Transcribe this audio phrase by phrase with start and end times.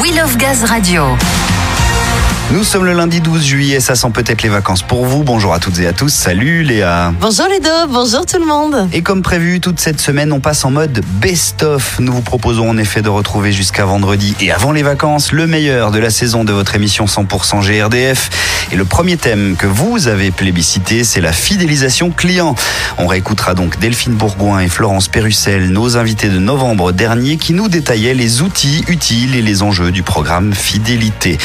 [0.00, 1.51] We Love Gaz Radio.
[2.52, 5.22] Nous sommes le lundi 12 juillet, ça sent peut-être les vacances pour vous.
[5.22, 7.10] Bonjour à toutes et à tous, salut Léa.
[7.18, 8.90] Bonjour les deux, bonjour tout le monde.
[8.92, 11.98] Et comme prévu, toute cette semaine, on passe en mode best-of.
[11.98, 15.92] Nous vous proposons en effet de retrouver jusqu'à vendredi et avant les vacances le meilleur
[15.92, 18.28] de la saison de votre émission 100% GRDF.
[18.70, 22.54] Et le premier thème que vous avez plébiscité, c'est la fidélisation client.
[22.98, 27.68] On réécoutera donc Delphine Bourgoin et Florence Pérussel, nos invités de novembre dernier, qui nous
[27.68, 31.38] détaillaient les outils utiles et les enjeux du programme Fidélité.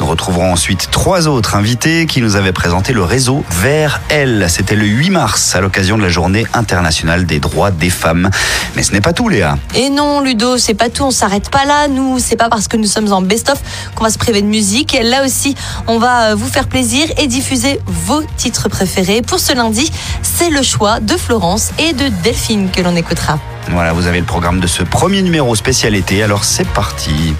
[0.00, 4.46] Nous retrouverons ensuite trois autres invités qui nous avaient présenté le réseau Vers Elle.
[4.48, 8.30] C'était le 8 mars à l'occasion de la journée internationale des droits des femmes.
[8.76, 9.58] Mais ce n'est pas tout, Léa.
[9.74, 11.88] Et non, Ludo, c'est pas tout, on s'arrête pas là.
[11.88, 13.58] Nous, c'est pas parce que nous sommes en best-of
[13.96, 14.96] qu'on va se priver de musique.
[15.02, 15.56] Là aussi,
[15.88, 19.22] on va euh, vous faire plaisir et diffuser vos titres préférés.
[19.22, 19.90] Pour ce lundi,
[20.22, 23.40] c'est le choix de Florence et de Delphine que l'on écoutera.
[23.70, 27.34] Voilà, vous avez le programme de ce premier numéro spécial été, alors c'est parti.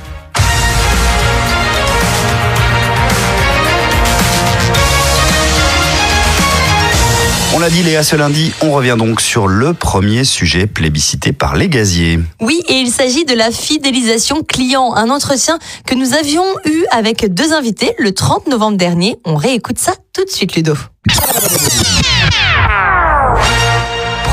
[7.56, 11.54] On l'a dit Léa ce lundi, on revient donc sur le premier sujet plébiscité par
[11.54, 12.18] les gaziers.
[12.40, 17.32] Oui, et il s'agit de la fidélisation client, un entretien que nous avions eu avec
[17.32, 19.18] deux invités le 30 novembre dernier.
[19.24, 20.74] On réécoute ça tout de suite Ludo.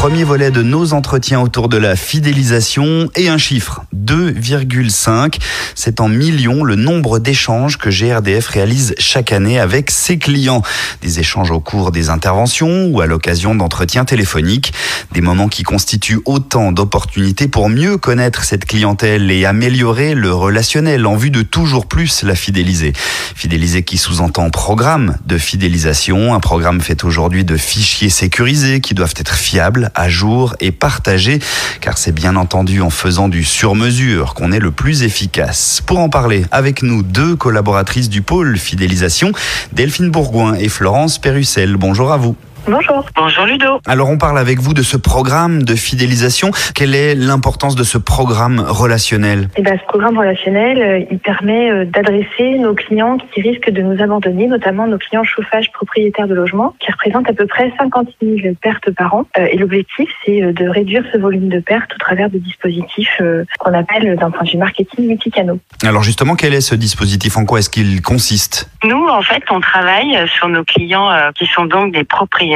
[0.02, 5.36] Premier volet de nos entretiens autour de la fidélisation et un chiffre, 2,5.
[5.76, 10.64] C'est en millions le nombre d'échanges que GRDF réalise chaque année avec ses clients.
[11.04, 14.74] Des échanges au cours des interventions ou à l'occasion d'entretiens téléphoniques.
[15.12, 21.06] Des moments qui constituent autant d'opportunités pour mieux connaître cette clientèle et améliorer le relationnel
[21.06, 22.94] en vue de toujours plus la fidéliser.
[23.36, 29.14] Fidéliser qui sous-entend programme de fidélisation, un programme fait aujourd'hui de fichiers sécurisés qui doivent
[29.16, 31.40] être fiables à jour et partagé,
[31.80, 35.82] car c'est bien entendu en faisant du sur-mesure qu'on est le plus efficace.
[35.86, 39.32] Pour en parler avec nous, deux collaboratrices du pôle fidélisation,
[39.74, 41.76] Delphine Bourgoin et Florence Pérussel.
[41.78, 42.36] Bonjour à vous.
[42.68, 43.04] Bonjour.
[43.16, 43.80] Bonjour Ludo.
[43.88, 46.52] Alors on parle avec vous de ce programme de fidélisation.
[46.76, 49.50] Quelle est l'importance de ce programme relationnel?
[49.58, 53.82] Eh ben, ce programme relationnel, euh, il permet euh, d'adresser nos clients qui risquent de
[53.82, 58.10] nous abandonner, notamment nos clients chauffage propriétaires de logement, qui représentent à peu près 50
[58.22, 59.26] 000 pertes par an.
[59.40, 63.22] Euh, et l'objectif, c'est de réduire ce volume de pertes au travers de dispositifs
[63.60, 65.60] qu'on appelle, d'un point de vue marketing, multicanaux.
[65.84, 67.38] Alors justement, quel est ce dispositif?
[67.38, 68.70] En quoi est-ce qu'il consiste?
[68.84, 72.51] Nous, en fait, on travaille sur nos clients qui sont donc des propriétaires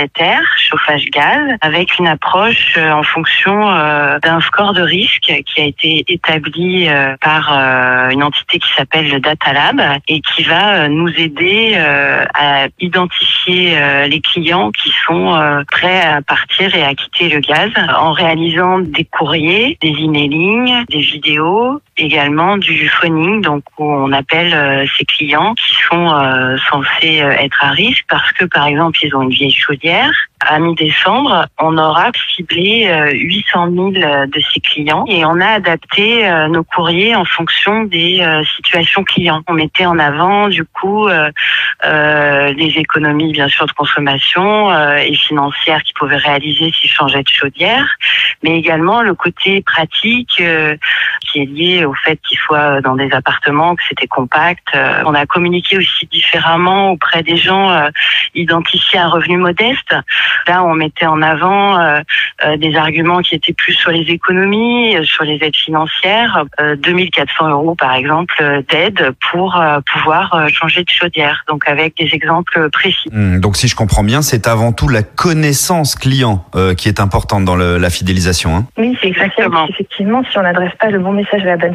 [0.57, 5.66] chauffage gaz, avec une approche euh, en fonction euh, d'un score de risque qui a
[5.66, 7.51] été établi euh, par
[8.11, 14.22] une entité qui s'appelle le Data Lab et qui va nous aider à identifier les
[14.22, 19.78] clients qui sont prêts à partir et à quitter le gaz en réalisant des courriers,
[19.81, 26.57] des emailing, des vidéos, également du phoning, donc où on appelle ces clients qui sont
[26.69, 30.11] censés être à risque parce que par exemple ils ont une vieille chaudière
[30.47, 36.47] à mi-décembre, on aura ciblé 800 000 de ces clients et on a adapté euh,
[36.47, 39.41] nos courriers en fonction des euh, situations clients.
[39.47, 41.31] On mettait en avant du coup euh,
[41.84, 47.85] les économies bien sûr de consommation et financières qu'ils pouvaient réaliser s'ils changeaient de chaudière,
[48.44, 50.41] mais également le côté pratique
[51.22, 54.68] qui est lié au fait qu'ils soient dans des appartements, que c'était compact.
[55.06, 57.90] On a communiqué aussi différemment auprès des gens
[58.34, 59.96] identifiés à revenus modestes
[60.47, 62.01] Là, on mettait en avant euh,
[62.46, 66.46] euh, des arguments qui étaient plus sur les économies, euh, sur les aides financières,
[66.78, 71.44] 2400 euros par exemple d'aide pour pouvoir changer de chaudière.
[71.47, 73.09] Donc avec des exemples précis.
[73.12, 76.46] Hmm, donc si je comprends bien, c'est avant tout la connaissance client
[76.78, 78.56] qui est importante dans la fidélisation.
[78.56, 78.66] Hein.
[78.78, 79.67] oui, c'est exactement.
[79.67, 81.75] Effectivement, si on n'adresse pas le bon message à la bonne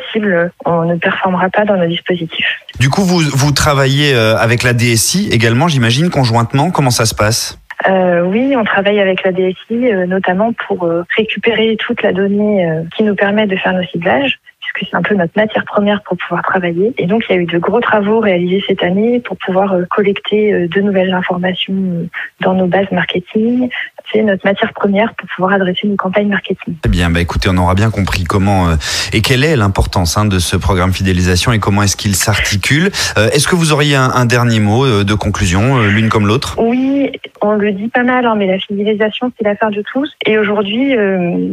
[0.64, 2.60] on ne performera pas dans nos dispositifs.
[2.78, 6.70] Du coup, vous, vous travaillez avec la DSI également, j'imagine, conjointement.
[6.70, 7.58] Comment ça se passe?
[7.88, 12.66] Euh, oui, on travaille avec la DSI, euh, notamment pour euh, récupérer toute la donnée
[12.96, 14.38] qui nous permet de faire nos ciblages
[14.74, 16.92] puisque c'est un peu notre matière première pour pouvoir travailler.
[16.98, 20.68] Et donc, il y a eu de gros travaux réalisés cette année pour pouvoir collecter
[20.68, 22.08] de nouvelles informations
[22.40, 23.68] dans nos bases marketing,
[24.12, 26.74] c'est notre matière première pour pouvoir adresser une campagne marketing.
[26.84, 28.74] Eh bien, bah écoutez, on aura bien compris comment euh,
[29.12, 32.90] et quelle est l'importance hein, de ce programme fidélisation et comment est-ce qu'il s'articule.
[33.18, 36.56] Euh, est-ce que vous auriez un, dernier mot euh, de conclusion, l'une comme l'autre?
[36.58, 37.10] Oui,
[37.40, 40.12] on le dit pas mal, hein, mais la fidélisation, c'est l'affaire de tous.
[40.26, 40.94] Et aujourd'hui,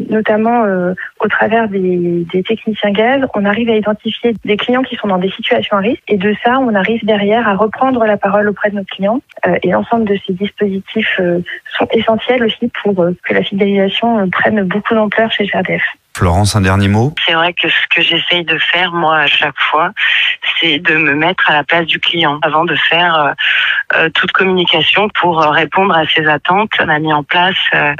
[0.10, 0.64] notamment
[1.20, 2.92] au travers des, des, techniciens
[3.36, 6.04] on arrive à identifier des clients qui sont dans des situations à risque.
[6.08, 9.22] Et de ça, on arrive derrière à reprendre la parole auprès de nos clients.
[9.64, 11.20] et l'ensemble de ces dispositifs
[11.78, 15.84] sont essentiels aussi pour euh, que la fidélisation euh, prenne beaucoup d'ampleur chez GRDF.
[16.18, 17.14] Florence, un dernier mot?
[17.28, 19.92] C'est vrai que ce que j'essaye de faire, moi, à chaque fois,
[20.60, 23.32] c'est de me mettre à la place du client avant de faire euh,
[23.96, 26.72] euh, toute communication pour euh, répondre à ses attentes.
[26.80, 27.56] On a mis en place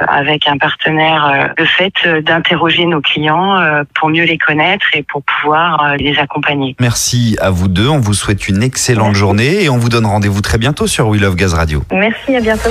[0.08, 1.92] avec un partenaire le fait
[2.24, 6.74] d'interroger nos clients pour mieux les connaître et pour pouvoir les accompagner.
[6.80, 7.88] Merci à vous deux.
[7.88, 11.20] On vous souhaite une excellente journée et on vous donne rendez-vous très bientôt sur We
[11.20, 11.84] Love Gaz Radio.
[11.92, 12.70] Merci, à bientôt.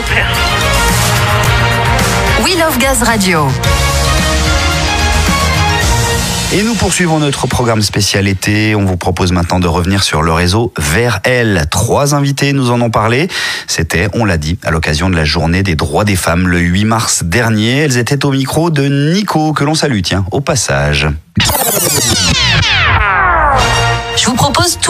[2.44, 3.48] We Love Gaz Radio.
[6.54, 8.74] Et nous poursuivons notre programme spécial été.
[8.74, 11.66] On vous propose maintenant de revenir sur le réseau Vers Elle.
[11.70, 13.28] Trois invités nous en ont parlé.
[13.68, 16.86] C'était, on l'a dit, à l'occasion de la journée des droits des femmes le 8
[16.86, 17.80] mars dernier.
[17.80, 21.10] Elles étaient au micro de Nico, que l'on salue, tiens, au passage.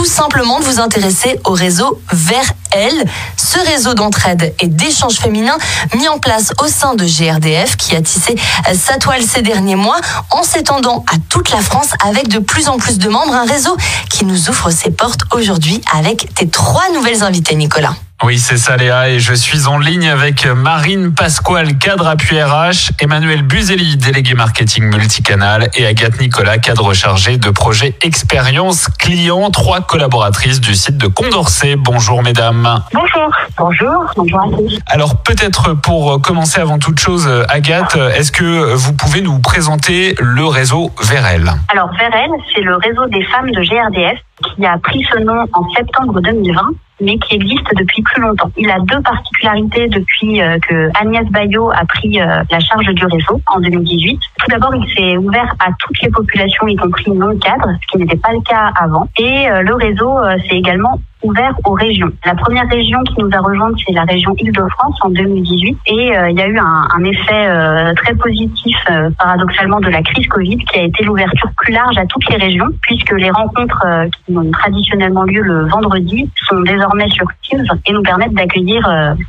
[0.07, 3.05] Simplement de vous intéresser au réseau Vers Elle,
[3.35, 5.57] ce réseau d'entraide et d'échange féminin
[5.95, 8.35] mis en place au sein de GRDF qui a tissé
[8.73, 9.99] sa toile ces derniers mois
[10.31, 13.75] en s'étendant à toute la France avec de plus en plus de membres, un réseau
[14.09, 17.93] qui nous ouvre ses portes aujourd'hui avec tes trois nouvelles invitées, Nicolas.
[18.23, 22.91] Oui, c'est ça Léa, et je suis en ligne avec Marine Pasquale, cadre appui RH,
[22.99, 29.81] Emmanuel Buzelli, délégué marketing multicanal, et Agathe Nicolas, cadre chargé de projet expérience client, trois
[29.81, 31.75] collaboratrices du site de Condorcet.
[31.75, 32.81] Bonjour mesdames.
[32.91, 33.29] Bonjour.
[33.55, 34.05] Bonjour.
[34.15, 34.79] Bonjour à tous.
[34.87, 40.45] Alors peut-être pour commencer avant toute chose, Agathe, est-ce que vous pouvez nous présenter le
[40.45, 45.19] réseau VRL Alors VRL, c'est le réseau des femmes de GRDF qui a pris ce
[45.19, 46.61] nom en septembre 2020
[46.99, 48.51] mais qui existe depuis plus longtemps.
[48.57, 53.05] Il a deux particularités depuis euh, que Agnès Bayo a pris euh, la charge du
[53.05, 54.19] réseau en 2018.
[54.39, 57.97] Tout d'abord, il s'est ouvert à toutes les populations, y compris non cadres, ce qui
[57.97, 59.07] n'était pas le cas avant.
[59.19, 60.17] Et euh, le réseau
[60.49, 62.11] s'est également ouvert aux régions.
[62.25, 65.77] La première région qui nous a rejoint, c'est la région Île-de-France en 2018.
[65.87, 69.89] Et euh, il y a eu un, un effet euh, très positif, euh, paradoxalement, de
[69.89, 73.31] la crise Covid, qui a été l'ouverture plus large à toutes les régions, puisque les
[73.31, 73.85] rencontres
[74.25, 78.81] qui ont traditionnellement lieu le vendredi sont désormais sur Teams et nous permettent d'accueillir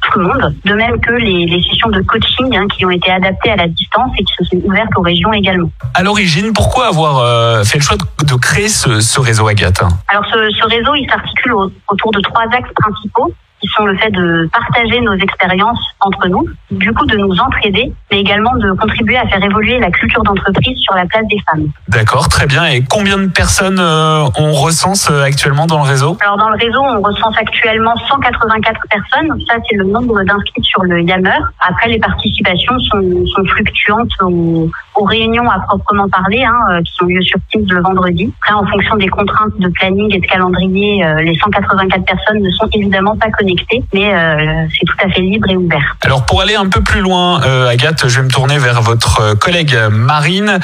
[0.02, 0.54] tout le monde.
[0.64, 3.68] De même que les, les sessions de coaching hein, qui ont été adaptées à la
[3.68, 5.70] distance et qui se sont ouvertes aux régions également.
[5.94, 9.82] À l'origine, pourquoi avoir fait le choix de, créer ce, ce réseau Agathe?
[10.08, 11.52] Alors ce, ce réseau, il s'articule
[11.88, 16.44] autour de trois axes principaux qui sont le fait de partager nos expériences entre nous,
[16.70, 20.78] du coup de nous entraider, mais également de contribuer à faire évoluer la culture d'entreprise
[20.78, 21.68] sur la place des femmes.
[21.88, 22.66] D'accord, très bien.
[22.66, 26.16] Et combien de personnes euh, on recense euh, actuellement dans le réseau?
[26.20, 29.40] Alors dans le réseau, on recense actuellement 184 personnes.
[29.48, 31.38] Ça, c'est le nombre d'inscrits sur le Yammer.
[31.60, 37.02] Après, les participations sont, sont fluctuantes aux, aux, réunions à proprement parler, hein, euh, qui
[37.02, 38.32] ont lieu sur Teams le vendredi.
[38.42, 42.68] Après, en fonction des contraintes de planning et de calendrier, les 184 personnes ne sont
[42.72, 43.47] évidemment pas connues
[43.92, 45.96] mais euh, c'est tout à fait libre et ouvert.
[46.04, 49.20] Alors pour aller un peu plus loin, euh, Agathe, je vais me tourner vers votre
[49.20, 50.58] euh, collègue Marine.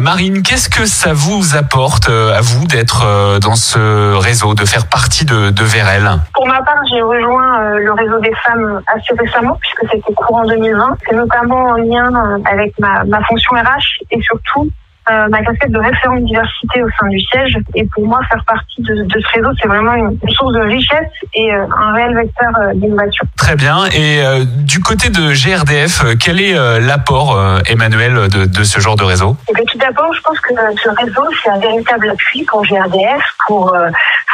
[0.00, 5.24] Marine, qu'est-ce que ça vous apporte à vous d'être dans ce réseau, de faire partie
[5.24, 9.92] de, de VRL Pour ma part, j'ai rejoint le réseau des femmes assez récemment, puisque
[9.92, 10.96] c'était courant 2020.
[11.08, 12.10] C'est notamment en lien
[12.50, 14.70] avec ma, ma fonction RH et surtout
[15.10, 17.58] euh, ma casquette de référent diversité au sein du siège.
[17.74, 21.08] Et pour moi, faire partie de, de ce réseau, c'est vraiment une, source de richesse
[21.34, 23.24] et euh, un réel vecteur euh, d'innovation.
[23.36, 23.86] Très bien.
[23.86, 29.36] Et du côté de GRDF, quel est l'apport, Emmanuel, de, de, ce genre de réseau?
[29.48, 33.22] Et eh Tout d'abord, je pense que ce réseau, c'est un véritable appui pour GRDF
[33.46, 33.74] pour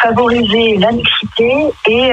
[0.02, 2.12] favoriser la mixité et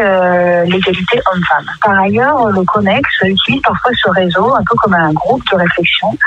[0.65, 1.65] l'égalité homme-femme.
[1.81, 6.17] Par ailleurs, le CONEX utilise parfois ce réseau un peu comme un groupe de réflexion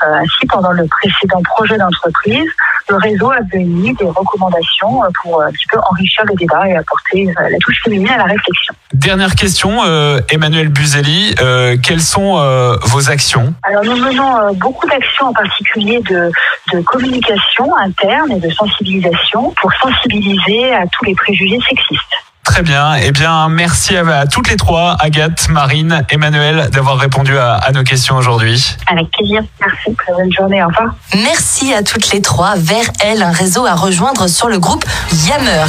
[0.00, 2.50] ainsi, pendant le précédent projet d'entreprise,
[2.88, 6.76] le réseau a donné des recommandations euh, pour un petit peu enrichir le débat et
[6.76, 8.74] apporter euh, la touche féminine à la réflexion.
[8.94, 9.84] Dernière question,
[10.30, 11.34] Emmanuel Buzelli,
[11.82, 12.36] quelles sont
[12.82, 13.54] vos actions?
[13.62, 16.30] Alors nous menons beaucoup d'actions en particulier de,
[16.72, 22.17] de communication interne et de sensibilisation pour sensibiliser à tous les préjugés sexistes.
[22.48, 22.94] Très bien.
[22.94, 28.16] Eh bien, merci à, toutes les trois, Agathe, Marine, Emmanuel, d'avoir répondu à, nos questions
[28.16, 28.74] aujourd'hui.
[28.90, 29.42] Avec plaisir.
[29.60, 29.94] Merci.
[29.94, 30.64] Très bonne journée.
[30.64, 30.94] Au revoir.
[31.14, 32.54] Merci à toutes les trois.
[32.56, 34.84] Vers elle, un réseau à rejoindre sur le groupe
[35.28, 35.66] Yammer.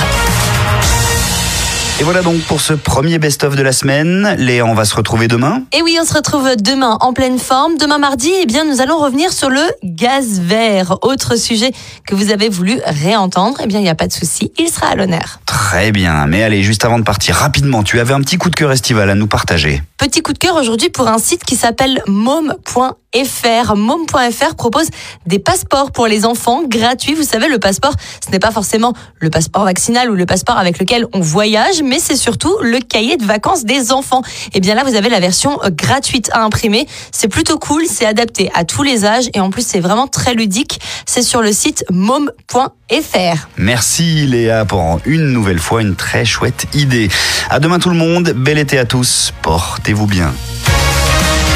[2.00, 4.36] Et voilà donc pour ce premier best-of de la semaine.
[4.38, 5.64] Léa, on va se retrouver demain.
[5.74, 7.78] Et oui, on se retrouve demain en pleine forme.
[7.78, 10.96] Demain mardi, eh bien, nous allons revenir sur le gaz vert.
[11.02, 11.74] Autre sujet
[12.08, 13.58] que vous avez voulu réentendre.
[13.62, 15.42] Eh bien, il n'y a pas de souci, il sera à l'honneur.
[15.50, 16.28] Très bien.
[16.28, 19.10] Mais allez, juste avant de partir, rapidement, tu avais un petit coup de cœur estival
[19.10, 19.82] à nous partager.
[19.98, 23.76] Petit coup de cœur aujourd'hui pour un site qui s'appelle mom.fr.
[23.76, 24.88] Mom.fr propose
[25.26, 27.16] des passeports pour les enfants gratuits.
[27.16, 30.78] Vous savez, le passeport, ce n'est pas forcément le passeport vaccinal ou le passeport avec
[30.78, 34.22] lequel on voyage, mais c'est surtout le cahier de vacances des enfants.
[34.54, 36.88] Et bien là, vous avez la version euh, gratuite à imprimer.
[37.12, 40.36] C'est plutôt cool, c'est adapté à tous les âges et en plus, c'est vraiment très
[40.36, 40.80] ludique.
[41.08, 43.48] C'est sur le site mom.fr.
[43.58, 47.10] Merci Léa pour une nouvelle fois une très chouette idée.
[47.50, 50.34] À demain tout le monde, bel été à tous, portez-vous bien.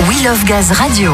[0.08, 1.14] We Love Gaz Radio.